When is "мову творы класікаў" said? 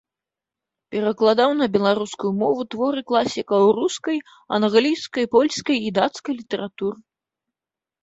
2.41-3.61